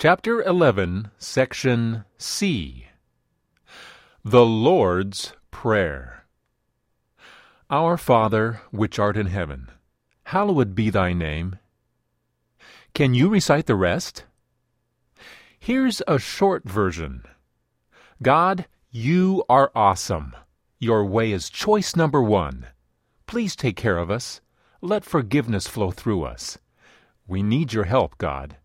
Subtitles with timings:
[0.00, 2.86] Chapter 11, Section C
[4.24, 6.24] The Lord's Prayer.
[7.68, 9.68] Our Father, which art in heaven,
[10.24, 11.58] hallowed be thy name.
[12.94, 14.24] Can you recite the rest?
[15.58, 17.26] Here's a short version
[18.22, 20.34] God, you are awesome.
[20.78, 22.68] Your way is choice number one.
[23.26, 24.40] Please take care of us.
[24.80, 26.56] Let forgiveness flow through us.
[27.26, 28.56] We need your help, God.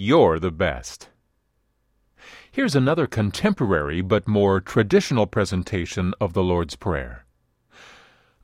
[0.00, 1.08] You're the best.
[2.52, 7.24] Here's another contemporary but more traditional presentation of the Lord's Prayer.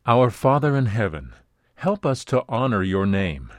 [0.05, 1.33] Our Father in heaven,
[1.77, 3.53] help us to honor your name.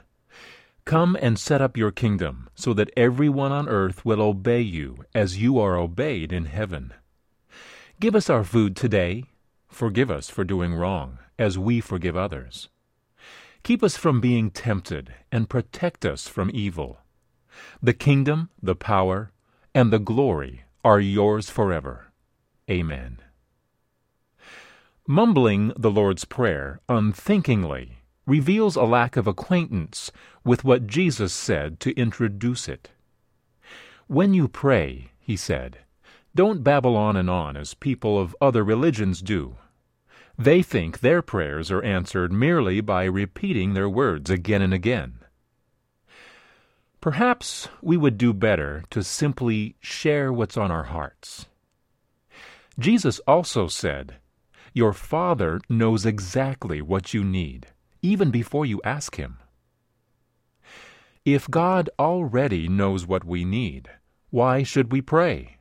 [0.84, 5.40] Come and set up your kingdom so that everyone on earth will obey you as
[5.40, 6.92] you are obeyed in heaven.
[7.98, 9.24] Give us our food today.
[9.68, 12.68] Forgive us for doing wrong as we forgive others.
[13.62, 16.98] Keep us from being tempted and protect us from evil.
[17.82, 19.32] The kingdom, the power,
[19.74, 22.12] and the glory are yours forever.
[22.70, 23.18] Amen.
[25.06, 30.10] Mumbling the Lord's Prayer unthinkingly reveals a lack of acquaintance
[30.44, 32.90] with what Jesus said to introduce it.
[34.08, 35.78] When you pray, he said,
[36.34, 39.56] don't babble on and on as people of other religions do.
[40.36, 45.20] They think their prayers are answered merely by repeating their words again and again.
[47.00, 51.46] Perhaps we would do better to simply share what's on our hearts.
[52.78, 54.16] Jesus also said,
[54.72, 57.68] Your Father knows exactly what you need,
[58.02, 59.38] even before you ask Him.
[61.24, 63.90] If God already knows what we need,
[64.30, 65.56] why should we pray?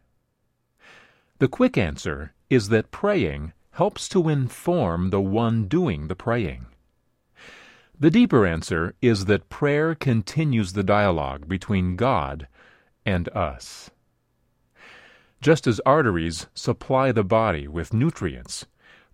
[1.39, 6.67] The quick answer is that praying helps to inform the one doing the praying.
[7.97, 12.47] The deeper answer is that prayer continues the dialogue between God
[13.05, 13.89] and us.
[15.41, 18.65] Just as arteries supply the body with nutrients,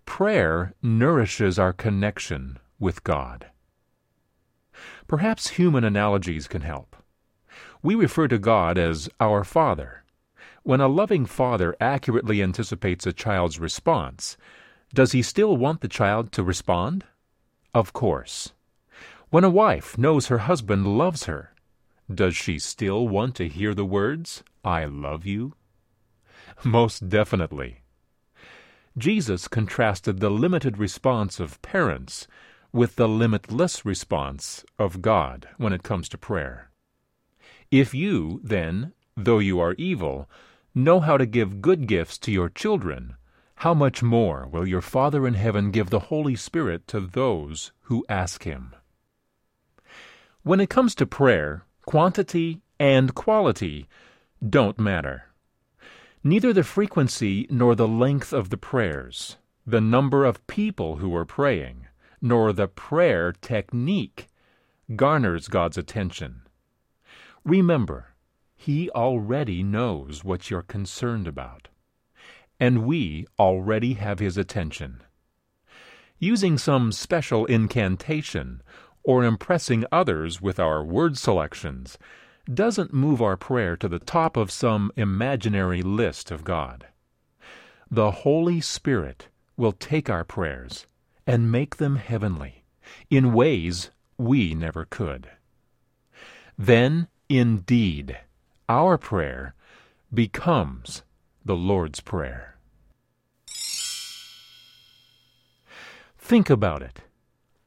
[0.05, 3.47] prayer nourishes our connection with God.
[5.07, 6.95] Perhaps human analogies can help.
[7.83, 10.03] We refer to God as our Father.
[10.63, 14.37] When a loving father accurately anticipates a child's response,
[14.93, 17.03] does he still want the child to respond?
[17.73, 18.53] Of course.
[19.31, 21.53] When a wife knows her husband loves her,
[22.13, 25.53] does she still want to hear the words, I love you?
[26.65, 27.77] Most definitely.
[28.97, 32.27] Jesus contrasted the limited response of parents
[32.73, 36.69] with the limitless response of God when it comes to prayer.
[37.71, 40.29] If you, then, though you are evil,
[40.75, 43.15] know how to give good gifts to your children,
[43.55, 48.03] how much more will your Father in heaven give the Holy Spirit to those who
[48.09, 48.75] ask Him?
[50.43, 53.87] When it comes to prayer, quantity and quality
[54.47, 55.25] don't matter.
[56.23, 59.37] Neither the frequency nor the length of the prayers,
[59.67, 61.85] the number of people who are praying,
[62.23, 64.29] nor the prayer technique
[64.95, 66.41] garners God's attention.
[67.45, 68.15] Remember,
[68.55, 71.67] He already knows what you're concerned about,
[72.59, 75.03] and we already have His attention.
[76.17, 78.63] Using some special incantation
[79.03, 81.97] or impressing others with our word selections
[82.51, 86.87] doesn't move our prayer to the top of some imaginary list of God.
[87.89, 90.87] The Holy Spirit will take our prayers
[91.27, 92.63] and make them heavenly
[93.09, 95.29] in ways we never could.
[96.57, 98.17] Then, indeed,
[98.67, 99.55] our prayer
[100.13, 101.03] becomes
[101.43, 102.55] the Lord's Prayer.
[106.17, 107.01] Think about it.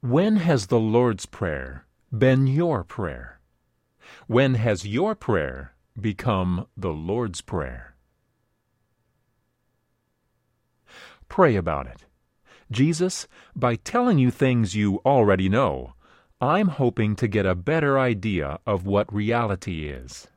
[0.04, 3.41] When has the Lord's Prayer been your prayer?
[4.26, 7.94] When has your prayer become the Lord's Prayer?
[11.31, 12.04] Pray about it.
[12.70, 13.26] Jesus,
[13.56, 15.94] by telling you things you already know,
[16.38, 20.28] I'm hoping to get a better idea of what reality is.